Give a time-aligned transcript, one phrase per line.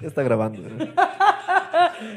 [0.00, 0.62] Ya está grabando.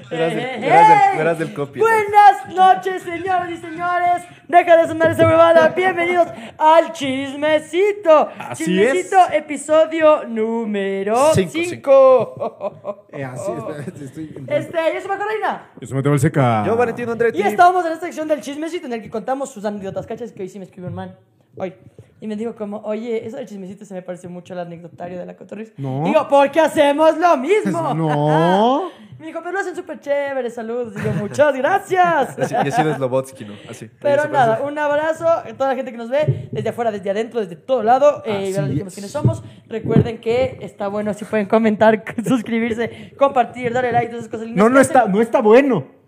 [0.09, 1.79] Verás, el, verás, el, verás el copy.
[1.79, 4.23] Buenas noches, señoras y señores.
[4.47, 5.67] Deja de sonar esa huevada.
[5.75, 8.29] Bienvenidos al chismecito.
[8.39, 13.07] Así chismecito, episodio número Cinco, 5.
[13.13, 13.51] Eh, así,
[14.03, 14.45] estoy...
[14.47, 15.69] Este, yo soy Maco Reina.
[15.79, 16.63] Eso me tengo el seca.
[16.65, 17.39] Yo, Valentino Andretti.
[17.39, 20.07] Y estamos en esta sección del chismecito en el que contamos sus anécdotas.
[20.07, 20.31] ¿Cachas?
[20.31, 21.15] Que hoy sí me escribió un man.
[21.57, 21.73] Hoy.
[22.19, 25.25] Y me dijo como, oye, eso del chismecito se me pareció mucho al anecdotario de
[25.25, 25.73] la cotorriz.
[25.75, 26.03] No.
[26.05, 27.93] Digo, porque hacemos lo mismo.
[27.93, 28.89] No.
[29.19, 30.93] Me dijo, pero lo hacen súper chévere, saludos.
[31.01, 32.37] Yo, muchas gracias.
[32.39, 33.53] Así, y así es Slobotsky, ¿no?
[33.69, 33.89] Así.
[34.01, 37.39] Pero nada, un abrazo a toda la gente que nos ve, desde afuera, desde adentro,
[37.39, 38.21] desde todo lado.
[38.25, 38.95] Eh, ya les dijimos es.
[38.95, 39.43] quiénes somos.
[39.67, 44.63] Recuerden que está bueno si pueden comentar, suscribirse, compartir, darle like, todas esas cosas lindas
[44.65, 46.02] No, no está, no está bueno.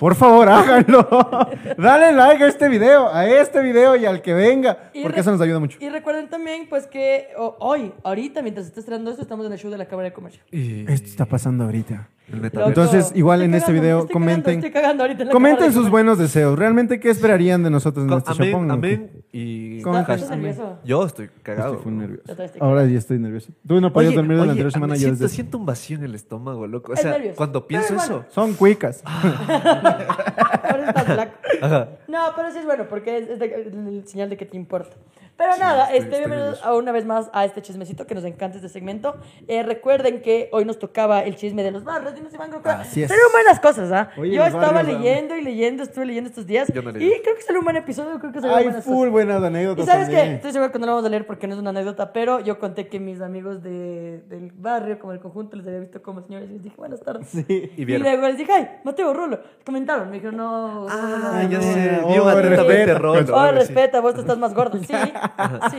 [0.00, 1.06] Por favor, háganlo.
[1.76, 5.30] Dale like a este video, a este video y al que venga, Y porque eso
[5.30, 5.76] nos ayuda mucho.
[5.78, 9.58] Y recuerden también, pues, que hoy, ahorita, mientras se está estrenando esto, estamos en el
[9.58, 10.42] show de la Cámara de Comercio.
[10.50, 12.08] Y Esto está pasando ahorita.
[12.32, 15.90] Entonces, igual Estoy en este video, comenten- estoy cagando ahorita en la Comenten de sus
[15.90, 16.58] buenos deseos.
[16.58, 18.70] ¿Realmente qué esperarían de nosotros en este show?
[18.70, 19.10] amén.
[19.32, 19.80] Y
[20.84, 21.74] yo estoy cagado.
[21.76, 22.22] Estoy nervioso.
[22.22, 23.52] Yo también estoy Ahora ya estoy nervioso.
[23.66, 24.94] Tú no podías dormir la oye, anterior semana.
[24.94, 25.34] Yo siento, desde...
[25.34, 26.92] siento un vacío en el estómago, loco.
[26.92, 28.16] O sea, cuando pienso bueno.
[28.20, 28.24] eso.
[28.30, 29.02] Son cuicas.
[29.04, 31.32] Ahora estás flaco.
[31.62, 31.88] Ajá.
[32.08, 34.96] No, pero sí es bueno, porque es, es de- el señal de que te importa.
[35.40, 38.56] Pero nada, estoy- este, bienvenidos a una vez más a este chismecito que nos encanta
[38.58, 39.16] este segmento.
[39.48, 42.14] Eh, recuerden que hoy nos tocaba el chisme de los barrios.
[42.14, 43.08] Dinos, Iván, Así es.
[43.08, 44.10] salieron buenas cosas, ¿ah?
[44.18, 46.70] Oye, Yo estaba leyendo y leyendo, estuve leyendo estos días.
[46.74, 47.06] Yo no leí.
[47.06, 49.12] y creo que salió un buen episodio, creo que salieron Hay buenas full cosas.
[49.12, 50.36] buenas anécdotas Y sabes qué, también.
[50.36, 52.58] estoy seguro que no lo vamos a leer porque no es una anécdota, pero yo
[52.58, 56.50] conté que mis amigos de, del barrio, como el conjunto, les había visto como señores
[56.50, 57.28] y les dije buenas tardes.
[57.30, 57.46] Sí.
[57.78, 59.40] Y Y, luego les dije, ay, Mateo Rolo.
[59.64, 60.86] Comentaron, me dijeron, no.
[60.90, 61.98] Ah, no, ya no, sé.
[62.02, 62.94] no, Vio oh, atentamente.
[62.94, 63.34] Rolo.
[63.34, 64.78] Oh, respeta, vos te estás más gordo.
[64.78, 64.92] Sí,
[65.70, 65.78] sí,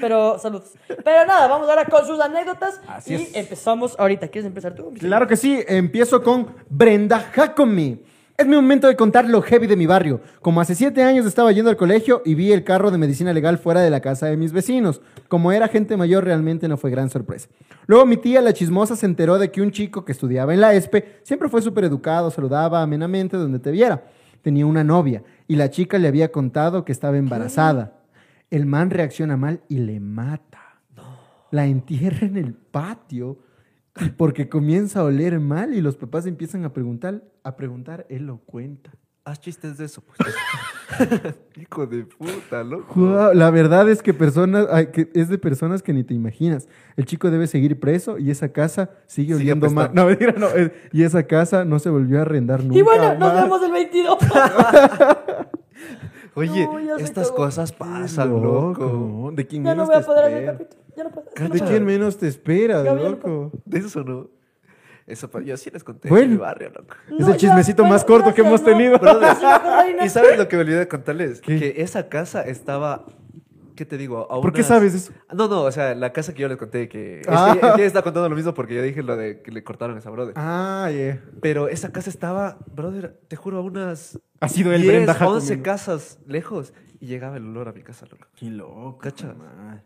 [0.00, 0.72] pero saludos.
[0.86, 3.34] Pero nada, vamos ahora con sus anécdotas Así y es.
[3.34, 4.28] empezamos ahorita.
[4.28, 4.92] ¿Quieres empezar tú?
[4.98, 8.00] Claro que sí, empiezo con Brenda Jacome.
[8.38, 10.20] Es mi momento de contar lo heavy de mi barrio.
[10.42, 13.56] Como hace siete años estaba yendo al colegio y vi el carro de medicina legal
[13.56, 15.00] fuera de la casa de mis vecinos.
[15.28, 17.48] Como era gente mayor, realmente no fue gran sorpresa.
[17.86, 20.74] Luego mi tía, la chismosa, se enteró de que un chico que estudiaba en la
[20.74, 24.04] ESPE siempre fue súper educado, saludaba amenamente donde te viera.
[24.42, 27.94] Tenía una novia y la chica le había contado que estaba embarazada.
[28.50, 30.80] El man reacciona mal y le mata
[31.50, 33.38] la entierra en el patio
[34.00, 38.26] y porque comienza a oler mal y los papás empiezan a preguntar, a preguntar, él
[38.26, 38.90] lo cuenta.
[39.24, 40.34] Haz chistes de eso, pues.
[41.56, 43.32] Hijo de puta, loco.
[43.34, 46.68] La verdad es que personas, que es de personas que ni te imaginas.
[46.96, 49.90] El chico debe seguir preso y esa casa sigue Sigue oliendo mal.
[49.94, 50.46] No, mentira, no.
[50.92, 52.78] y esa casa no se volvió a arrendar nunca.
[52.78, 54.18] Y bueno, nos vemos el 22.
[56.36, 59.32] Oye, No, estas cosas pasan, Loco, loco.
[59.34, 60.82] ¿De quién ya no menos voy a te poder hacer capítulo.
[60.96, 61.26] Ya no puedo.
[61.40, 63.52] no ¿De quién menos te esperas, no loco?
[63.64, 64.28] De eso no.
[65.06, 66.24] Eso, yo sí les conté Bueno.
[66.24, 66.94] en mi barrio, loco.
[67.08, 68.92] Es No, el ya, chismecito bueno, más corto que hemos tenido.
[68.98, 68.98] ¿no?
[68.98, 69.36] Brother.
[70.04, 71.40] ¿Y sabes lo que me olvidé de contarles?
[71.40, 71.58] ¿Qué?
[71.58, 73.06] Que esa casa estaba.
[73.76, 74.26] ¿Qué te digo?
[74.32, 75.12] A ¿Por qué unas- sabes eso?
[75.32, 77.20] No, no, o sea, la casa que yo les conté que.
[77.20, 77.56] Es Ah.
[77.60, 79.98] que ella está contando lo mismo porque yo dije lo de que le cortaron a
[80.00, 80.32] esa brother.
[80.36, 81.22] Ah, yeah.
[81.42, 84.18] Pero esa casa estaba, brother, te juro, a unas.
[84.40, 85.36] Ha sido el 10, Brenda Jacome.
[85.36, 88.26] 11 casas lejos y llegaba el olor a mi casa, loco.
[88.34, 88.98] Qué loco.
[88.98, 89.34] Cacha.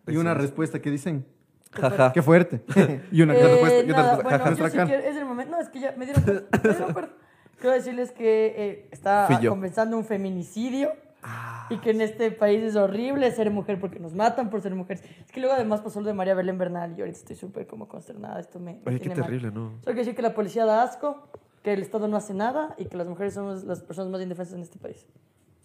[0.07, 1.27] Y una respuesta que dicen,
[1.73, 2.13] Jaja.
[2.13, 2.63] qué fuerte.
[3.13, 5.51] y una Eh, respuesta, nada, respuesta, bueno, jaja, yo sí quiero- es el momento.
[5.57, 6.25] No, es que ya me dieron.
[6.25, 7.13] me dieron cuenta.
[7.61, 10.93] Quiero decirles que eh, está comenzando un feminicidio.
[11.23, 14.75] Ah, Y que en este país es horrible ser mujer porque nos matan por ser
[14.75, 15.03] mujeres.
[15.25, 17.89] Es que luego además pasó lo de María Belén Bernal y ahorita estoy súper como
[17.89, 18.41] consternada.
[18.41, 18.75] Esto me.
[18.75, 19.25] me Oye, qué tiene mal.
[19.25, 19.61] terrible, ¿no?
[19.71, 21.29] Solo quiero decir que la policía da asco,
[21.63, 24.55] que el Estado no hace nada y que las mujeres somos las personas más indefensas
[24.55, 25.07] en este país.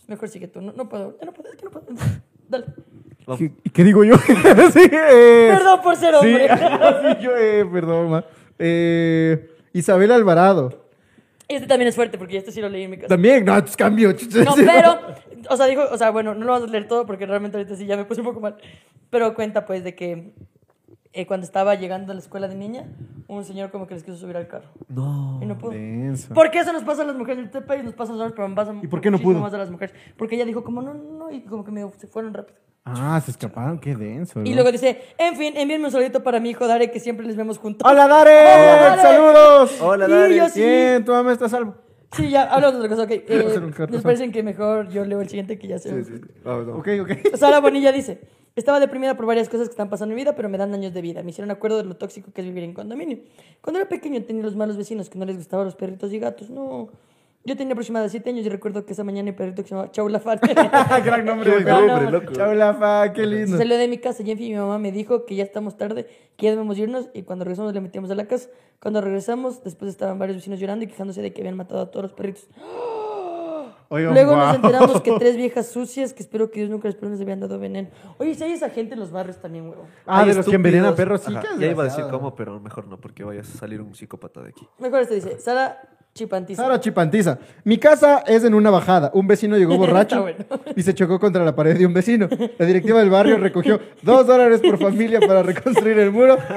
[0.08, 0.62] Mejor sigue tú.
[0.62, 1.18] No, no puedo.
[1.20, 1.50] Ya no puedo.
[1.50, 1.86] Es que no puedo.
[2.50, 2.66] Dale.
[3.38, 4.18] ¿Qué, qué digo yo?
[4.74, 6.48] sí, eh, Perdón por ser Sí, hombre.
[7.18, 8.26] sí, yo, eh, perdón, ma.
[8.60, 10.85] Eh, Isabel Alvarado.
[11.48, 13.10] Este también es fuerte porque este sí lo leí en mi casa.
[13.10, 14.12] También, no, es cambio.
[14.12, 15.00] No, pero,
[15.50, 17.76] o sea, dijo, o sea, bueno, no lo vamos a leer todo porque realmente ahorita
[17.76, 18.56] sí ya me puse un poco mal.
[19.10, 20.34] Pero cuenta pues de que
[21.14, 22.88] eh, cuando estaba llegando a la escuela de niña,
[23.28, 24.70] un señor como que les quiso subir al carro.
[24.90, 25.40] No.
[25.42, 25.72] Y no pudo.
[25.72, 26.34] Denso.
[26.34, 28.48] Porque eso nos pasa a las mujeres en este país, nos pasa a nosotros, pero
[28.48, 29.40] nos pasa ¿Y por qué no pudo?
[29.40, 29.96] más a las mujeres.
[30.18, 32.60] Porque ella dijo como no, no, no, y como que me, se fueron rápido.
[32.88, 34.42] Ah, se escaparon, qué denso.
[34.44, 34.56] Y ¿no?
[34.58, 37.58] luego dice, en fin, envíenme un saludito para mi hijo Dare, que siempre les vemos
[37.58, 37.90] juntos.
[37.90, 38.30] ¡Hola, Dare!
[38.32, 39.02] Hola, Dare.
[39.02, 39.82] ¡Saludos!
[39.82, 40.36] Hola, Y Dare.
[40.36, 41.76] yo sí- Bien, tu mamá está salvo.
[42.16, 43.12] Sí, ya, hablamos de otra cosa, ok.
[43.28, 46.04] Eh, ¿Les parecen que mejor yo leo el siguiente que ya sé?
[46.04, 46.22] Sí, sí.
[46.44, 46.80] Vamos, vamos.
[46.82, 47.36] Ok, ok.
[47.38, 48.22] Sara Bonilla dice,
[48.56, 50.94] estaba deprimida por varias cosas que están pasando en mi vida, pero me dan años
[50.94, 51.24] de vida.
[51.24, 53.18] Me hicieron acuerdo de lo tóxico que es vivir en condominio.
[53.62, 56.52] Cuando era pequeño tenía los malos vecinos que no les gustaban los perritos y gatos.
[56.52, 56.90] No.
[57.48, 59.92] Yo tenía aproximadamente 7 años y recuerdo que esa mañana mi perrito que se llamaba
[59.92, 60.40] Chaulafán
[61.06, 61.86] Gran nombre Qué perro.
[61.86, 62.34] nombre, loco.
[62.34, 63.56] Chao, Lafa, qué lindo.
[63.58, 66.08] salió de mi casa y en fin mi mamá me dijo que ya estamos tarde,
[66.38, 68.50] que ya debemos irnos y cuando regresamos le metíamos a la casa.
[68.82, 72.04] Cuando regresamos, después estaban varios vecinos llorando y quejándose de que habían matado a todos
[72.04, 72.48] los perritos.
[73.92, 77.22] Luego nos enteramos que tres viejas sucias, que espero que Dios nunca les perdone, les
[77.22, 77.90] habían dado veneno.
[78.18, 79.86] Oye, si hay esa gente en los barrios también, huevo.
[80.08, 81.32] Ah, Hay de los que envenenan perros, sí.
[81.60, 84.50] Ya iba a decir cómo, pero mejor no, porque vaya a salir un psicópata de
[84.50, 84.68] aquí.
[84.80, 85.80] Mejor este dice, Sara
[86.18, 86.64] Chipantiza.
[86.64, 87.38] Sara Chipantiza.
[87.66, 89.12] Mi casa es en una bajada.
[89.14, 90.46] Un vecino llegó borracho bueno.
[90.74, 92.30] y se chocó contra la pared de un vecino.
[92.58, 96.38] La directiva del barrio recogió dos dólares por familia para reconstruir el muro.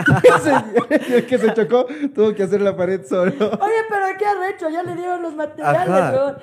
[1.09, 3.33] Y el que se chocó tuvo que hacer la pared solo.
[3.33, 4.71] Oye, pero ¿qué has hecho?
[4.71, 6.37] Ya le dieron los materiales, weón.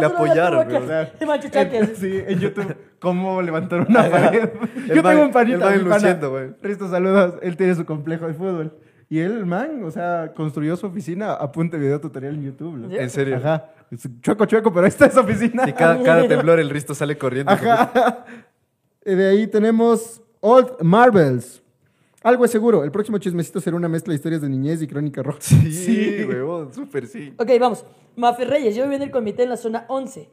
[0.00, 1.94] Le apoyaron, que.
[1.94, 4.48] Sí, en YouTube, cómo levantar una pared.
[4.88, 5.76] Yo tengo un pana.
[5.76, 6.54] luciendo, güey.
[6.62, 7.34] Risto, saludos.
[7.42, 8.72] Él tiene su complejo de fútbol.
[9.12, 12.44] Y él, el man, o sea, construyó su oficina a punta de video tutorial en
[12.44, 12.78] YouTube.
[12.78, 12.88] ¿no?
[12.88, 12.96] ¿Sí?
[12.96, 13.36] En serio.
[13.36, 13.68] Ajá.
[14.22, 15.68] Chueco, chueco, pero ahí está esa oficina.
[15.68, 17.52] Y cada, cada temblor el Risto sale corriendo.
[17.52, 18.24] Ajá.
[19.04, 21.62] Y de ahí tenemos Old Marvels.
[22.22, 22.84] Algo es seguro.
[22.84, 25.40] El próximo chismecito será una mezcla de historias de niñez y crónica roja.
[25.42, 27.34] Sí, huevón, súper sí.
[27.36, 27.84] Ok, vamos.
[28.16, 30.26] Mafe Reyes, yo viví en el comité en la zona 11.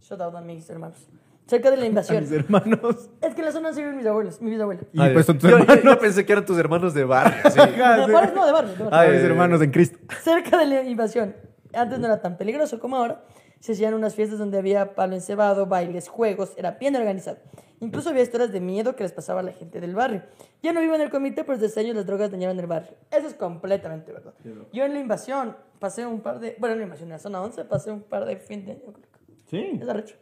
[0.00, 1.06] Shout out a mis hermanos.
[1.48, 2.20] Cerca de la A invasión.
[2.20, 3.10] mis hermanos.
[3.20, 4.82] Es que en la zona 11 viven mis abuelos, mi bisabuela.
[4.92, 5.84] Y Ay, pues son tus yo, yo- hermanos.
[5.84, 7.50] yo pensé que eran tus hermanos de barrio.
[7.50, 7.58] sí.
[7.60, 8.10] Sí.
[8.12, 8.34] ¿cuáles?
[8.34, 8.88] no, de barrio, de barrio.
[8.92, 9.98] Ay, mis eh, hermanos en Cristo.
[10.22, 11.34] Cerca de la invasión.
[11.74, 13.24] Antes no era tan peligroso como ahora.
[13.60, 16.52] Se hacían unas fiestas donde había palo encebado, bailes, juegos.
[16.56, 17.38] Era bien organizado.
[17.80, 20.22] Incluso había historias de miedo que les pasaba a la gente del barrio.
[20.62, 22.90] Yo no vivo en el comité, pero desde años las drogas dañaron el barrio.
[23.10, 24.34] Eso es completamente verdad.
[24.72, 26.56] Yo en la invasión pasé un par de...
[26.58, 28.80] Bueno, en la invasión, en la zona 11 pasé un par de fin de año,
[28.92, 29.08] creo que.
[29.48, 29.78] Sí.
[29.80, 30.16] Es arrecho.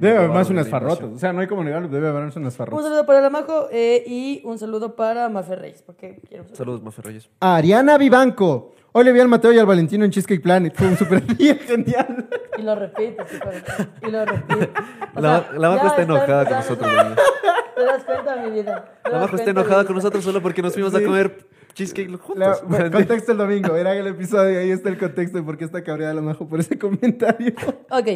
[0.00, 1.08] Debe haber más unas farrotas.
[1.14, 1.88] O sea, no hay como negarlo.
[1.88, 2.84] Debe haber unas Un farrotas.
[2.84, 6.44] saludo para la Majo eh, y un saludo para Mafe Reyes, porque quiero...
[6.52, 7.28] Saludos, Mafe Reyes.
[7.40, 8.72] Ariana Vivanco.
[8.92, 10.74] Hoy le vi al Mateo y al Valentino en Cheesecake Planet.
[10.74, 12.28] Fue un super día genial.
[12.58, 14.70] Y lo para- y lo repite.
[15.14, 16.90] O La, sea, la Majo está enojada con nosotros.
[17.76, 18.92] ¿Te das cuenta, mi vida?
[19.04, 21.46] ¿Te La Majo está enojada con nosotros solo porque nos fuimos a comer
[21.80, 23.74] cheesecake La- bueno, contexto el domingo.
[23.76, 24.58] Era el episodio.
[24.60, 27.52] Ahí está el contexto de por qué está cabreada la Majo por ese comentario.
[27.90, 28.06] Ok,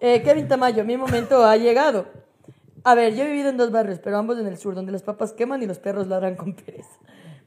[0.00, 2.06] eh, Kevin Tamayo, mi momento ha llegado.
[2.84, 5.02] A ver, yo he vivido en dos barrios, pero ambos en el sur, donde las
[5.04, 6.90] papas queman y los perros ladran con pereza.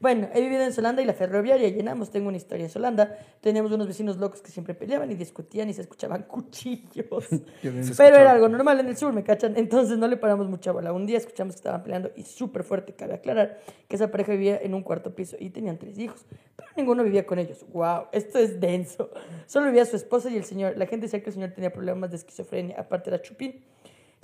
[0.00, 2.10] Bueno, he vivido en Solanda y la ferroviaria llenamos.
[2.10, 3.18] Tengo una historia en Solanda.
[3.40, 7.26] Teníamos unos vecinos locos que siempre peleaban y discutían y se escuchaban cuchillos.
[7.60, 9.56] Pero era algo normal en el sur, ¿me cachan?
[9.56, 10.92] Entonces no le paramos mucha bola.
[10.92, 14.58] Un día escuchamos que estaban peleando y súper fuerte, cabe aclarar, que esa pareja vivía
[14.58, 16.26] en un cuarto piso y tenían tres hijos.
[16.56, 17.64] Pero ninguno vivía con ellos.
[17.72, 18.06] ¡Wow!
[18.12, 19.10] Esto es denso.
[19.46, 20.76] Solo vivía su esposa y el señor.
[20.76, 22.78] La gente decía que el señor tenía problemas de esquizofrenia.
[22.78, 23.64] Aparte era chupín.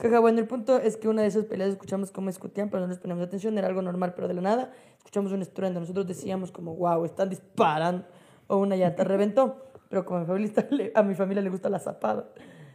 [0.02, 2.88] Jaja, bueno, el punto es que una de esas peleas escuchamos cómo discutían, pero no
[2.88, 5.78] les poníamos atención, era algo normal, pero de la nada escuchamos un estruendo.
[5.78, 8.04] Nosotros decíamos como, wow, están disparando,
[8.48, 9.62] o una llanta reventó.
[9.88, 12.30] Pero como a mi familia, a mi familia le gusta la zapada.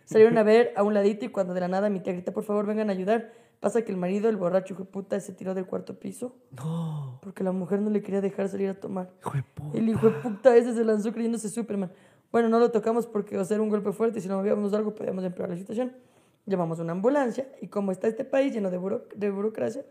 [0.06, 2.44] Salieron a ver a un ladito y cuando de la nada mi tía grita, por
[2.45, 3.29] favor, vengan a ayudar.
[3.59, 6.35] Pasa que el marido, el borracho hijo de puta, se tiró del cuarto piso.
[6.51, 9.09] No, Porque la mujer no le quería dejar salir a tomar.
[9.19, 9.77] hijo de puta.
[9.77, 11.91] El hijo de puta ese se lanzó creyéndose Superman.
[12.31, 15.24] Bueno, no lo tocamos porque hacer un golpe fuerte y si no movíamos algo podíamos
[15.24, 15.94] empeorar la situación.
[16.48, 19.86] Llamamos una ambulancia y como está este país lleno de, buro- de burocracia,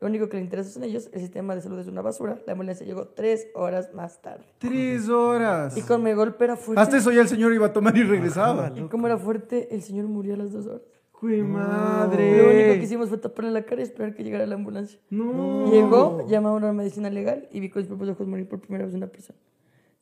[0.00, 2.38] lo único que le interesa son ellos, el sistema de salud es una basura.
[2.46, 4.44] La ambulancia llegó tres horas más tarde.
[4.58, 5.76] Tres horas.
[5.76, 8.02] Y como el golpe era fuerte, Hasta eso ya el señor iba a tomar y
[8.04, 8.72] regresaba.
[8.74, 10.82] y como era fuerte, el señor murió a las dos horas.
[11.12, 12.76] ¡Jue Lo único que madre!
[12.80, 15.00] hicimos fue taparle la cara y esperar que llegara la ambulancia.
[15.10, 15.68] No.
[15.70, 18.84] Llegó, llamó a una medicina legal y vi con mis propios ojos morir por primera
[18.86, 19.36] vez una persona.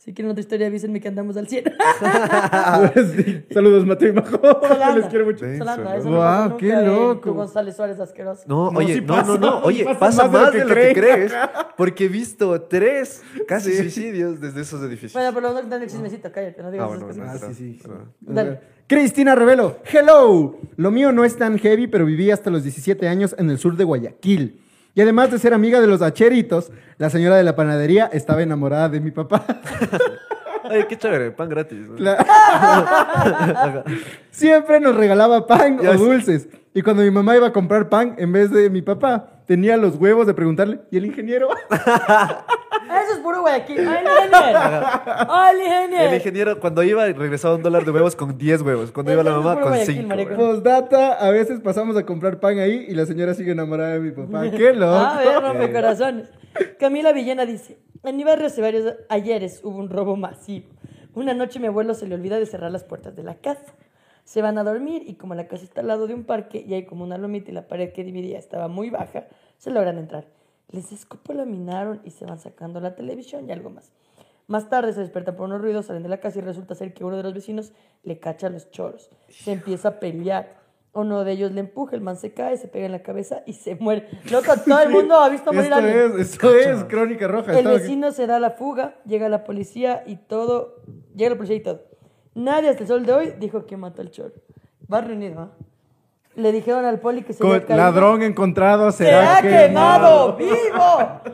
[0.06, 1.64] Si quieren otra historia, avísenme que andamos al 100.
[3.16, 3.44] Sí.
[3.52, 4.38] Saludos, Mateo y Majo.
[4.38, 4.96] Solanda.
[4.96, 5.44] Les quiero mucho.
[5.44, 7.32] Eso no pasó nunca qué en loco.
[7.34, 8.44] González Suárez asqueroso.
[8.46, 10.74] No, No, oye, sí no, pasa, no, no, oye, pasa pasa, más de lo de
[10.74, 11.16] que lo que creen.
[11.28, 11.32] crees,
[11.76, 15.12] porque he visto tres casi suicidios desde esos edificios.
[15.14, 17.40] Bueno, pero no dan el chismecito, cállate, no digas Ah, esas bueno, cosas.
[17.40, 17.52] bueno.
[17.52, 17.80] Ah, sí, sí.
[17.82, 17.90] sí.
[18.20, 18.60] Dale.
[18.86, 20.56] Cristina Revelo, hello.
[20.76, 23.76] Lo mío no es tan heavy, pero viví hasta los 17 años en el sur
[23.76, 24.60] de Guayaquil.
[24.96, 28.88] Y además de ser amiga de los hacheritos, la señora de la panadería estaba enamorada
[28.88, 29.44] de mi papá.
[30.70, 31.78] Ay, qué chévere, pan gratis.
[31.78, 31.96] ¿no?
[31.98, 32.16] La-
[34.30, 36.48] Siempre nos regalaba pan Ya o dulces.
[36.74, 39.96] Y cuando mi mamá iba a comprar pan en vez de mi papá, tenía los
[39.96, 41.48] huevos de preguntarle, ¿y el ingeniero?
[41.70, 43.78] Eso es puro Guayaquil.
[43.88, 44.60] ¡Ay, el ingeniero!
[45.28, 46.04] ¡Ay, el ingeniero!
[46.10, 48.92] El ingeniero, cuando iba, regresaba un dólar de huevos con 10 huevos.
[48.92, 50.08] Cuando iba la mamá, con Guayaquil, 5.
[50.08, 50.34] marico.
[50.36, 54.10] Postdata, a veces pasamos a comprar pan ahí y la señora sigue enamorada de mi
[54.10, 54.50] papá.
[54.54, 54.92] ¡Qué loco!
[54.94, 56.28] Ah, ver, rompe corazones.
[56.78, 60.66] Camila Villena dice: En mi barrio hace varios ayeres hubo un robo masivo.
[61.14, 63.74] Una noche mi abuelo se le olvida de cerrar las puertas de la casa.
[64.24, 66.74] Se van a dormir y como la casa está al lado de un parque y
[66.74, 70.26] hay como una lomita y la pared que dividía estaba muy baja, se logran entrar.
[70.70, 73.92] Les descopolaminaron y se van sacando la televisión y algo más.
[74.48, 77.04] Más tarde se despierta por unos ruidos, salen de la casa y resulta ser que
[77.04, 77.72] uno de los vecinos
[78.02, 79.10] le cacha los choros.
[79.28, 80.65] Se empieza a pelear.
[80.96, 83.52] Uno de ellos le empuja, el man se cae, se pega en la cabeza y
[83.52, 84.08] se muere.
[84.30, 86.20] Loco, todo el mundo ha visto morir a Esto alguien.
[86.20, 87.58] es, esto es Crónica Roja.
[87.58, 90.76] El vecino se da la fuga, llega la policía y todo.
[91.14, 91.82] Llega la policía y todo.
[92.34, 94.32] Nadie hasta el sol de hoy dijo que mató al choro.
[94.92, 95.50] Va reunido, ¿ah?
[96.34, 97.82] Le dijeron al poli que se Con- había caído.
[97.82, 100.36] ladrón encontrado ¡Se será ha quemado!
[100.36, 100.56] ¡Vivo!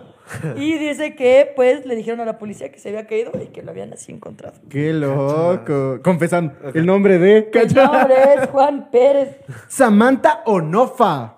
[0.56, 3.62] Y dice que, pues, le dijeron a la policía que se había caído y que
[3.62, 4.54] lo habían así encontrado.
[4.68, 6.00] Qué loco.
[6.02, 6.52] Confesando.
[6.74, 7.50] El nombre de.
[7.52, 9.36] El nombre es Juan Pérez.
[9.68, 11.36] Samantha Onofa.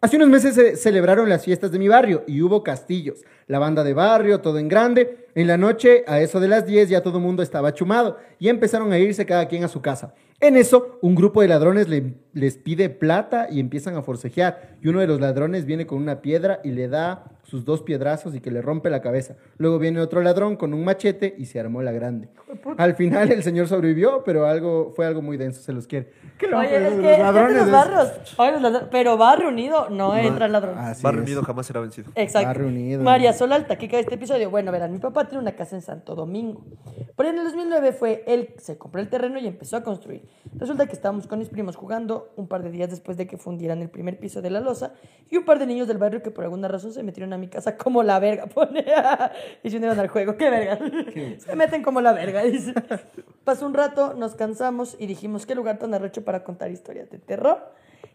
[0.00, 3.84] Hace unos meses se celebraron las fiestas de mi barrio y hubo castillos, la banda
[3.84, 5.28] de barrio, todo en grande.
[5.36, 8.48] En la noche, a eso de las 10, ya todo el mundo estaba chumado y
[8.48, 10.12] empezaron a irse cada quien a su casa.
[10.40, 14.76] En eso, un grupo de ladrones le- les pide plata y empiezan a forcejear.
[14.82, 18.34] Y uno de los ladrones viene con una piedra y le da sus dos piedrazos
[18.34, 19.36] y que le rompe la cabeza.
[19.58, 22.30] Luego viene otro ladrón con un machete y se armó la grande.
[22.78, 26.10] Al final el señor sobrevivió, pero algo fue algo muy denso, se los quiere.
[26.38, 29.18] Qué Oye, es los que, es que ladrones los es- barrios, oye, los ladrones- pero
[29.18, 30.78] barrio unido no entra el ladrón.
[30.78, 31.26] Así Barrio es.
[31.28, 32.10] Unido jamás será vencido.
[32.14, 32.46] Exacto.
[32.48, 33.02] Barrio Unido.
[33.02, 34.48] María Solalta, que cae este episodio.
[34.48, 36.64] Bueno, verán, mi papá tiene una casa en Santo Domingo.
[37.14, 40.22] Por ahí en el 2009 fue él, se compró el terreno y empezó a construir.
[40.56, 43.82] Resulta que estábamos con mis primos jugando un par de días después de que fundieran
[43.82, 44.94] el primer piso de la losa
[45.30, 47.48] y un par de niños del barrio que por alguna razón se metieron a mi
[47.48, 48.84] casa como la verga, pone,
[49.62, 50.36] y se unieron al juego.
[50.36, 50.78] ¡Qué verga!
[51.38, 52.72] Se meten como la verga, dice.
[53.44, 57.18] Pasó un rato, nos cansamos y dijimos, qué lugar tan arrecho para contar historias de
[57.18, 57.58] terror.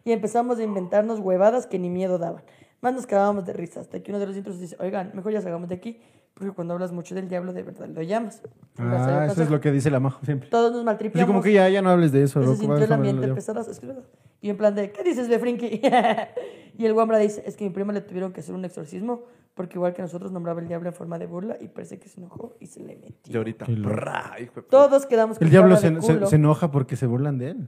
[0.05, 2.43] Y empezamos a inventarnos huevadas que ni miedo daban.
[2.79, 5.41] Más nos cagábamos de risa, hasta que uno de los intros dice, oigan, mejor ya
[5.41, 5.99] salgamos de aquí,
[6.37, 8.41] porque cuando hablas mucho del diablo, de verdad lo llamas.
[8.77, 10.49] Ah, eso es lo que dice la majo siempre.
[10.49, 11.27] Todos nos maltripiamos.
[11.27, 13.91] como que ya, ya no hables de eso, Se sintió el ambiente pesado, es que.
[14.41, 15.81] Y en plan de, ¿qué dices, Befrinky?
[16.77, 19.23] y el guambra dice, es que a mi prima le tuvieron que hacer un exorcismo,
[19.55, 22.19] porque igual que nosotros nombraba el diablo en forma de burla, y parece que se
[22.19, 23.39] enojó y se le Y metió.
[23.39, 23.65] ahorita.
[23.71, 26.27] Hijo de- Todos quedamos con El diablo se, de se- culo.
[26.27, 27.67] se enoja porque se burlan de él.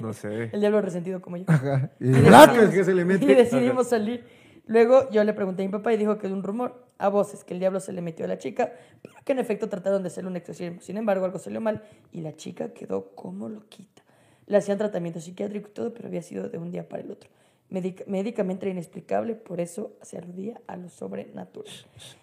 [0.00, 0.44] No sé.
[0.54, 1.44] El diablo resentido como yo.
[1.48, 1.90] Ajá.
[2.00, 3.26] Y Y Black decidimos- es que se le Y mete.
[3.34, 4.24] decidimos salir.
[4.66, 7.44] Luego yo le pregunté a mi papá y dijo que es un rumor a voces
[7.44, 10.08] que el diablo se le metió a la chica, pero que en efecto trataron de
[10.08, 10.80] hacerle un exorcismo.
[10.80, 14.02] Sin embargo, algo salió mal y la chica quedó como loquita.
[14.46, 17.28] Le hacían tratamiento psiquiátrico y todo, pero había sido de un día para el otro.
[17.70, 21.72] Médica- médicamente inexplicable, por eso se aludía a lo sobrenatural.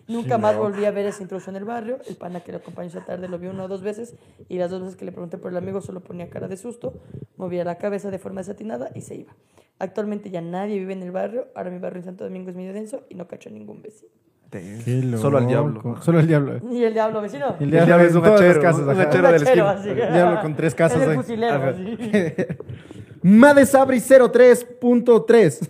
[0.08, 1.98] Nunca más volví a ver esa intrusión en el barrio.
[2.08, 4.16] El pana que lo acompañó esa tarde lo vio una o dos veces
[4.50, 6.94] y las dos veces que le pregunté por el amigo solo ponía cara de susto,
[7.38, 9.36] movía la cabeza de forma desatinada y se iba.
[9.82, 11.48] Actualmente ya nadie vive en el barrio.
[11.56, 14.12] Ahora mi barrio en Santo Domingo es medio denso y no cacho a ningún vecino.
[15.18, 15.98] Solo al diablo.
[16.02, 16.60] Solo al diablo.
[16.72, 17.56] ¿Y el diablo vecino?
[17.60, 19.72] El diablo es un hachero, casas, un hachero de la Hachero, esquina.
[19.72, 19.90] así.
[19.90, 21.74] El diablo con tres casas Es el fusilero.
[23.24, 25.70] Madesabri 03.3.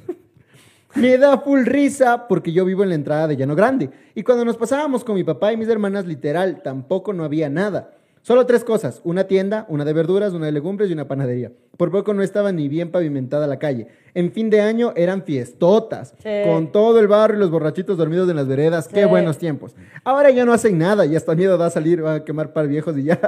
[0.96, 3.90] Me da full risa porque yo vivo en la entrada de Llano Grande.
[4.14, 7.92] Y cuando nos pasábamos con mi papá y mis hermanas, literal, tampoco no había nada.
[8.22, 11.52] Solo tres cosas: una tienda, una de verduras, una de legumbres y una panadería.
[11.78, 13.88] Por poco no estaba ni bien pavimentada la calle.
[14.14, 16.30] En fin de año eran fiestotas, Sí.
[16.46, 18.88] con todo el barrio y los borrachitos dormidos en las veredas.
[18.88, 19.76] Qué buenos tiempos.
[20.04, 23.04] Ahora ya no hacen nada y hasta miedo da salir a quemar par viejos y
[23.04, 23.20] ya.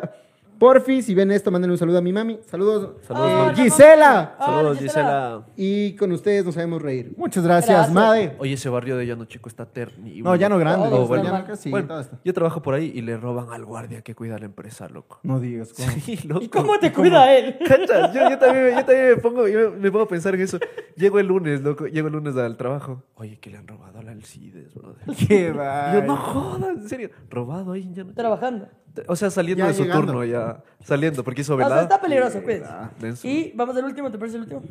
[0.60, 2.40] Porfi, si ven esto, mándenle un saludo a mi mami.
[2.46, 3.56] Saludos, Saludos, eh, mami.
[3.56, 4.36] Gisela.
[4.40, 5.44] Saludos, Gisela.
[5.44, 5.46] Gisela.
[5.58, 7.14] Y con ustedes nos sabemos reír.
[7.18, 7.94] Muchas gracias, Gracias.
[7.94, 8.36] Made.
[8.40, 10.22] Oye, ese barrio de Llano Chico está terrible.
[10.22, 10.88] No, ya no grande.
[10.90, 12.20] Todo loco, está ya no casi, Bueno, todo está.
[12.24, 15.20] yo trabajo por ahí y le roban al guardia que cuida la empresa, loco.
[15.24, 15.90] No digas cómo.
[16.04, 16.44] Sí, loco.
[16.44, 17.58] ¿Y cómo te cuida él?
[17.68, 18.14] ¿Cachas?
[18.14, 20.60] Yo, yo también, yo también me pongo, yo me pongo a pensar en eso.
[20.96, 21.88] Llego el lunes, loco.
[21.88, 23.04] Llego el lunes al trabajo.
[23.16, 25.04] Oye, que le han robado a la Alcides, brother.
[25.28, 25.94] Qué va.
[25.94, 27.10] yo, no jodas, en serio.
[27.30, 28.14] Robado ahí ya no.
[28.14, 28.68] Trabajando.
[29.08, 30.06] O sea, saliendo Ya de su llegando.
[30.06, 30.64] turno, ya.
[30.84, 31.84] Saliendo, porque hizo O sea, velada.
[31.84, 32.70] está peligroso, cuídense.
[33.00, 33.28] denso.
[33.28, 34.62] Y vamos al último, ¿te parece el último?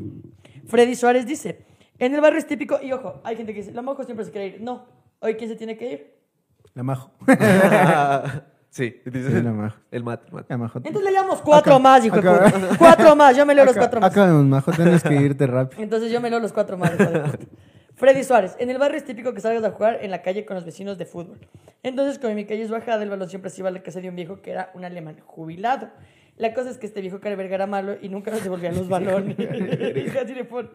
[0.68, 1.64] Freddy Suárez dice,
[1.98, 4.30] en el barrio es típico, y ojo, hay gente que dice, la mojo siempre se
[4.30, 4.60] quiere ir.
[4.62, 4.84] No,
[5.20, 6.14] hoy ¿quién se tiene que ir?
[6.74, 7.10] La majo.
[8.70, 9.30] sí, dice.
[9.30, 9.76] Sí, la majo.
[9.90, 10.46] El mat, mat.
[10.48, 10.78] La majo.
[10.78, 12.38] Entonces le llamamos cuatro Acá, más, hijo acá.
[12.44, 12.76] de puta.
[12.78, 14.10] Cuatro más, yo me leo los cuatro más.
[14.10, 14.70] Acabemos, majo.
[14.72, 15.82] Tienes que irte rápido.
[15.82, 16.92] Entonces yo me leo los cuatro más.
[16.94, 17.38] hijo de puta.
[17.94, 20.54] Freddy Suárez, en el barrio es típico que salgas a jugar en la calle con
[20.54, 21.38] los vecinos de fútbol.
[21.82, 24.08] Entonces, como mi calle es bajada, el balón siempre se iba a la casa de
[24.08, 25.90] un viejo que era un alemán jubilado.
[26.36, 28.88] La cosa es que este viejo cara verga era malo y nunca nos devolvían los
[28.88, 29.36] balones.
[29.38, 30.70] Así le pone.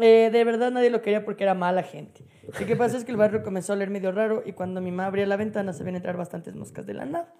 [0.00, 2.22] Eh, de verdad nadie lo quería porque era mala gente.
[2.58, 4.90] Lo que pasa es que el barrio comenzó a oler medio raro y cuando mi
[4.90, 7.34] mamá abría la ventana se ven entrar bastantes moscas de la nada.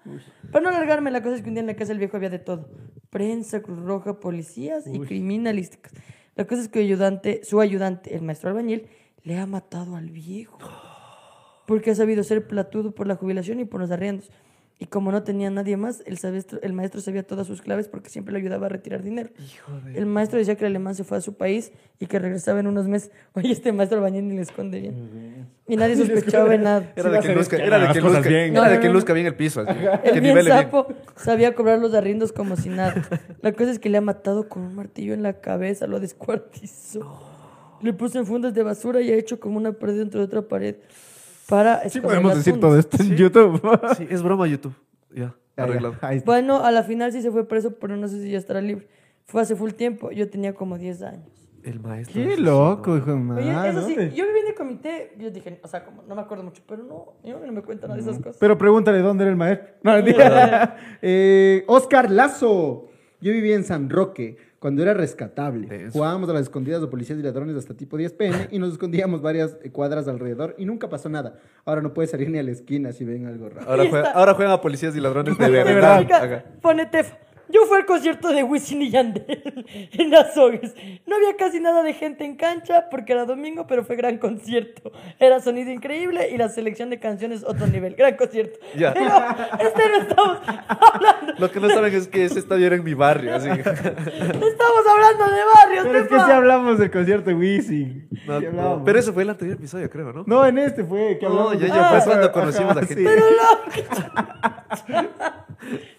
[0.51, 2.29] Para no alargarme, la cosa es que un día en la casa del viejo había
[2.29, 2.69] de todo.
[3.09, 5.93] Prensa, Cruz Roja, policías y criminalísticas.
[6.39, 8.87] La cosa es que ayudante, su ayudante, el maestro albañil,
[9.25, 10.57] le ha matado al viejo.
[11.67, 14.31] Porque ha sabido ser platudo por la jubilación y por los arriendos.
[14.81, 18.09] Y como no tenía nadie más, el, sabestro- el maestro sabía todas sus claves porque
[18.09, 19.29] siempre le ayudaba a retirar dinero.
[19.37, 19.97] Hijo de...
[19.97, 22.67] El maestro decía que el alemán se fue a su país y que regresaba en
[22.67, 23.11] unos meses.
[23.33, 25.47] Oye, este maestro Bañén ni le esconde bien.
[25.67, 26.93] Y nadie sospechaba de nada.
[26.95, 27.67] Era de que luzca, bien.
[27.67, 27.77] era
[28.63, 28.93] No, de que no.
[28.93, 29.59] luzca bien el piso.
[29.67, 32.95] así, El que bien sapo sabía cobrar los arriendos como si nada.
[33.41, 37.21] La cosa es que le ha matado con un martillo en la cabeza, lo descuartizó.
[37.81, 40.41] Le puso en fundas de basura y ha hecho como una pared dentro de otra
[40.41, 40.75] pared
[41.49, 43.61] para Sí podemos decir todo esto en YouTube.
[43.97, 44.73] Sí, es broma YouTube.
[45.11, 45.95] Ya, Ya, ya, arreglado.
[46.01, 46.25] ahí está.
[46.31, 48.87] Bueno, a la final sí se fue preso, pero no sé si ya estará libre.
[49.25, 51.29] Fue hace full tiempo, yo tenía como 10 años.
[51.63, 52.13] El maestro.
[52.23, 53.21] Qué loco, hijo de Oye,
[53.53, 53.69] madre.
[53.69, 56.43] eso sí, yo viví en el comité, yo dije, o sea, como no me acuerdo
[56.43, 58.37] mucho, pero no, yo no me cuenta nada de esas cosas.
[58.39, 59.67] Pero pregúntale dónde era el maestro.
[59.83, 60.77] No, mentira.
[61.01, 62.85] Eh, Oscar Lazo.
[63.21, 65.67] Yo vivía en San Roque cuando era rescatable.
[65.85, 65.93] Eso.
[65.93, 69.21] Jugábamos a las escondidas de policías y ladrones hasta tipo 10 pm y nos escondíamos
[69.21, 71.35] varias cuadras alrededor y nunca pasó nada.
[71.65, 73.69] Ahora no puedes salir ni a la esquina si ven algo raro.
[73.69, 76.43] Ahora, juega- juegan a policías y ladrones de verdad.
[76.61, 77.17] Pone Tefa.
[77.51, 80.73] Yo fui al concierto de Wisin y Yandel en Azogues.
[81.07, 84.91] No había casi nada de gente en cancha porque era domingo, pero fue gran concierto.
[85.19, 87.95] Era sonido increíble y la selección de canciones otro nivel.
[87.95, 88.59] Gran concierto.
[88.77, 88.93] Ya.
[88.93, 89.09] Pero
[89.59, 91.33] este no estamos hablando.
[91.39, 93.33] Lo que no saben es que ese estadio era en mi barrio.
[93.35, 93.49] Así.
[93.49, 98.07] Estamos hablando de barrios, Pero es que sí hablamos del concierto de Wisin.
[98.27, 98.45] No, Sí
[98.85, 100.23] pero ese fue el anterior episodio, creo, ¿no?
[100.27, 102.77] No, en este fue que No, hablamos ya, de- ya fue Ah, cuando ajá, conocimos
[102.77, 102.87] a sí.
[102.87, 103.03] gente.
[103.03, 105.09] Pero no.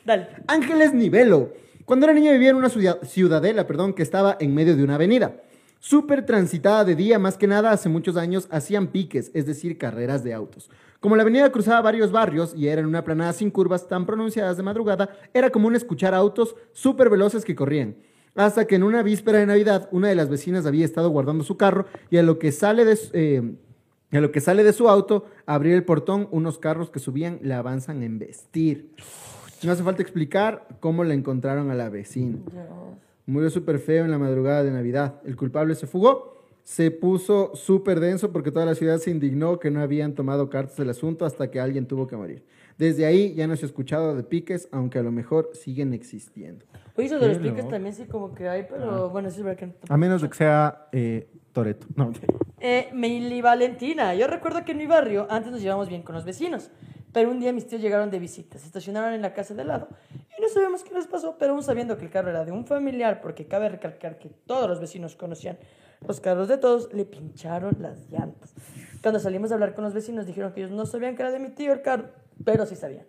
[0.05, 0.29] Dale.
[0.47, 1.52] Ángeles Nivelo.
[1.85, 4.95] Cuando era niño vivía en una ciudad- ciudadela, perdón, que estaba en medio de una
[4.95, 5.40] avenida.
[5.81, 10.23] Súper transitada de día, más que nada hace muchos años hacían piques, es decir, carreras
[10.23, 10.71] de autos.
[11.00, 14.59] Como la avenida cruzaba varios barrios y era en una planada sin curvas tan pronunciadas
[14.59, 17.97] de madrugada, era común escuchar autos súper veloces que corrían.
[18.37, 21.57] Hasta que en una víspera de Navidad, una de las vecinas había estado guardando su
[21.57, 23.43] carro y a lo que sale de, su- eh,
[24.12, 27.55] a lo que sale de su auto, abrir el portón, unos carros que subían le
[27.55, 28.90] avanzan a embestir.
[29.62, 32.38] No hace falta explicar cómo la encontraron a la vecina.
[33.26, 35.21] Murió súper feo en la madrugada de Navidad.
[35.25, 36.38] El culpable se fugó.
[36.62, 40.76] Se puso súper denso porque toda la ciudad se indignó que no habían tomado cartas
[40.76, 42.45] del asunto hasta que alguien tuvo que morir.
[42.79, 46.64] Desde ahí ya no se ha escuchado de piques, aunque a lo mejor siguen existiendo.
[46.97, 49.59] Oye, eso de los piques también sí como que hay, pero bueno, sí es verdad
[49.59, 49.75] que no.
[49.88, 51.87] A menos de que sea eh, Toreto.
[51.97, 52.12] No.
[52.61, 54.14] Eh, Mili Valentina.
[54.14, 56.71] Yo recuerdo que en mi barrio antes nos llevábamos bien con los vecinos.
[57.12, 59.88] Pero un día mis tíos llegaron de visita, se estacionaron en la casa de lado
[60.37, 62.64] y no sabemos qué les pasó, pero aún sabiendo que el carro era de un
[62.66, 65.59] familiar, porque cabe recalcar que todos los vecinos conocían
[66.07, 68.55] los carros de todos, le pincharon las llantas.
[69.03, 71.38] Cuando salimos a hablar con los vecinos dijeron que ellos no sabían que era de
[71.38, 72.09] mi tío el carro,
[72.44, 73.07] pero sí sabían.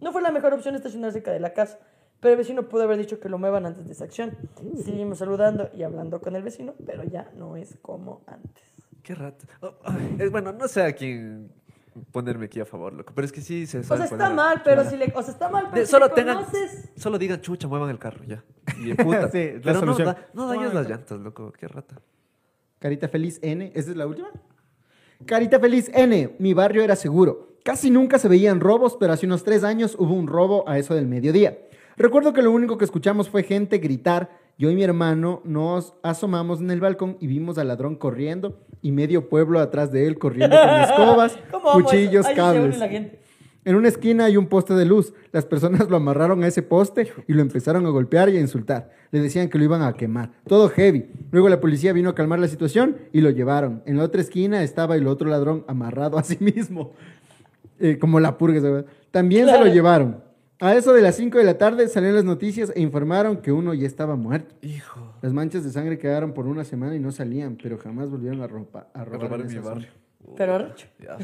[0.00, 1.78] No fue la mejor opción estacionarse cerca de la casa,
[2.20, 4.36] pero el vecino pudo haber dicho que lo muevan antes de esa acción.
[4.84, 8.64] Seguimos saludando y hablando con el vecino, pero ya no es como antes.
[9.02, 9.46] Qué rato.
[9.60, 9.74] Oh,
[10.30, 11.50] bueno, no sé a quién
[12.12, 13.12] ponerme aquí a favor, loco.
[13.14, 15.12] Pero es que sí se O saben sea, está poner- mal, pero si le...
[15.14, 16.90] O sea, está mal, pero De- si solo le tengan, conoces...
[16.96, 18.42] solo digan chucha, muevan el carro, ya.
[18.78, 19.30] Y de puta.
[19.30, 20.06] Sí, la pero no, solución.
[20.08, 21.52] da- no dañes las llantas, loco.
[21.52, 21.96] Qué rata.
[22.78, 24.28] Carita Feliz N, ¿esa es la última?
[25.26, 27.56] Carita Feliz N, mi barrio era seguro.
[27.64, 30.94] Casi nunca se veían robos, pero hace unos tres años hubo un robo a eso
[30.94, 31.58] del mediodía.
[31.96, 34.28] Recuerdo que lo único que escuchamos fue gente gritar.
[34.56, 38.92] Yo y mi hermano nos asomamos en el balcón y vimos al ladrón corriendo y
[38.92, 41.38] medio pueblo atrás de él corriendo con escobas,
[41.72, 42.80] cuchillos, cables.
[43.64, 45.14] En una esquina hay un poste de luz.
[45.32, 48.90] Las personas lo amarraron a ese poste y lo empezaron a golpear y a insultar.
[49.10, 50.32] Le decían que lo iban a quemar.
[50.46, 51.06] Todo heavy.
[51.30, 53.82] Luego la policía vino a calmar la situación y lo llevaron.
[53.86, 56.92] En la otra esquina estaba el otro ladrón amarrado a sí mismo.
[57.80, 58.60] Eh, como la purga.
[58.60, 58.84] ¿sabes?
[59.10, 60.23] También se lo llevaron.
[60.64, 63.74] A eso de las 5 de la tarde salieron las noticias e informaron que uno
[63.74, 64.54] ya estaba muerto.
[64.62, 65.12] Hijo.
[65.20, 68.46] Las manchas de sangre quedaron por una semana y no salían, pero jamás volvieron a,
[68.46, 69.74] ropa, a A robar, robar en mi esa zona.
[69.74, 69.90] barrio.
[70.38, 70.86] Pero arrecho.
[70.98, 71.18] Ya.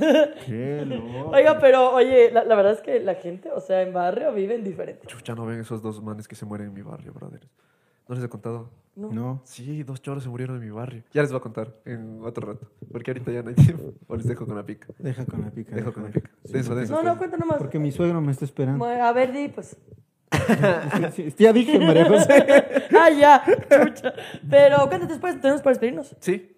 [0.46, 1.31] Qué loco.
[1.31, 4.62] Oiga, pero oye, la, la verdad es que la gente, o sea, en barrio viven
[4.62, 5.07] diferente.
[5.07, 7.40] Chucha, no ven esos dos manes que se mueren en mi barrio, brother.
[8.11, 8.68] ¿No les he contado?
[8.96, 9.12] No.
[9.12, 9.40] No.
[9.44, 11.05] Sí, dos choros se murieron en mi barrio.
[11.12, 12.68] Ya les voy a contar en otro rato.
[12.90, 13.92] Porque ahorita ya no hay tiempo.
[14.09, 14.88] O les dejo con la pica.
[14.99, 15.77] Deja con la pica.
[15.77, 16.29] Dejo con la pica.
[16.88, 17.59] No, no, cuenta nomás.
[17.59, 18.85] Porque mi suegro me está esperando.
[18.85, 19.77] Bueno, A ver, di, pues.
[21.14, 22.64] Sí, sí, ya dije, María José.
[23.01, 24.12] ah, ya, chucha.
[24.51, 26.16] Pero cuéntate después, tenemos para despedirnos.
[26.18, 26.57] Sí.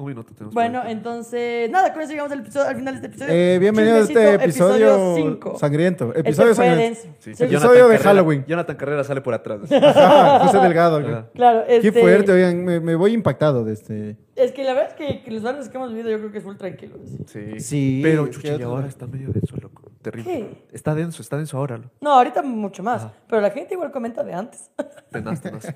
[0.00, 0.54] Un minuto tenemos.
[0.54, 3.32] Bueno, entonces, nada, con eso llegamos al, episodio- al final de este episodio.
[3.34, 5.58] Eh, bienvenido a este episodio, cinco.
[5.58, 6.08] sangriento.
[6.14, 7.00] Este Episodio fue sangriento.
[7.02, 7.16] denso.
[7.18, 7.34] Sí.
[7.34, 8.44] Se- Episodio Jonathan de Carrera- Halloween.
[8.48, 9.60] Jonathan Carrera sale por atrás.
[9.70, 10.96] Ajá, José Delgado.
[11.00, 11.28] Ajá.
[11.34, 14.16] Claro, Qué este, fuerte, oigan, me, me voy impactado de este.
[14.36, 16.38] Es que la verdad es que, que los barrios que hemos vivido yo creo que
[16.38, 16.96] es full tranquilo.
[17.26, 17.60] Sí.
[17.60, 19.82] Sí, Pero es que chucha, y otro- ahora está medio denso, loco.
[20.00, 20.32] Terrible.
[20.32, 20.66] ¿Qué?
[20.72, 21.76] Está denso, está denso ahora.
[21.76, 23.02] lo- No, ahorita mucho más.
[23.04, 23.12] Ajá.
[23.28, 24.70] Pero la gente igual comenta de antes.
[25.10, 25.66] Tenaz, tenaz.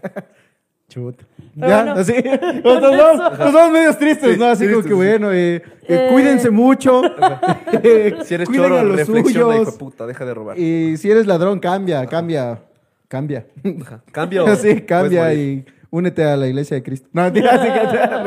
[0.94, 2.12] Pero ya, bueno, así.
[2.22, 3.44] con Nos nos vamos, eso.
[3.44, 4.46] nos vamos medios tristes, Sí, ¿no?
[4.46, 6.08] Así como tristes, que bueno, eh, eh, Eh.
[6.12, 7.02] cuídense mucho.
[7.82, 9.72] eh, Si eres cuiden choro, a los reflexiona, hijo suyos.
[9.72, 10.58] de puta, deja de robar.
[10.58, 12.60] Y si eres ladrón, cambia, cambia,
[13.08, 13.46] cambia.
[13.82, 14.02] Ajá.
[14.12, 14.44] Cambio.
[14.56, 17.08] Sí, cambia y únete a la iglesia de Cristo.
[17.12, 17.68] No, mentira, sí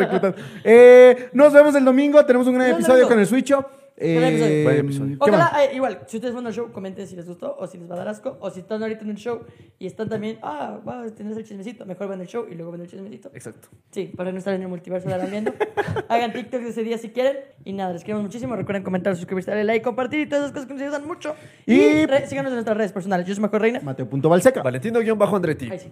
[0.09, 0.35] que te.
[0.63, 2.23] Eh, nos vemos el domingo.
[2.25, 3.65] Tenemos un gran episodio con el Switcho.
[3.99, 5.15] Eh.
[5.19, 7.89] Ojalá, eh, igual, si ustedes van al show, comenten si les gustó o si les
[7.89, 8.37] va a dar asco.
[8.41, 9.41] O si están ahorita en el show
[9.79, 11.83] y están también, ah, va a tener el chismecito.
[11.85, 13.31] Mejor ven el show y luego ven el chismecito.
[13.33, 13.69] Exacto.
[13.89, 15.51] Sí, para no estar en el multiverso de Arambiendo.
[16.09, 17.37] Hagan TikTok de ese día si quieren.
[17.65, 18.55] Y nada, les queremos muchísimo.
[18.55, 21.33] Recuerden comentar, suscribirse, darle like, compartir y todas esas cosas que nos ayudan mucho.
[21.65, 23.25] Y, Y- re- síganos en nuestras redes personales.
[23.25, 23.79] Yo soy Mejor Reina.
[23.81, 24.61] Mateo.valseca.
[24.61, 25.71] Valentino-Andretti.
[25.77, 25.91] Sí.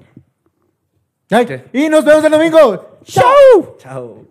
[1.31, 1.63] Ay, ¿Qué?
[1.73, 2.99] Y nos vemos el domingo.
[3.03, 3.75] ¡Chao!
[3.79, 4.25] Chao.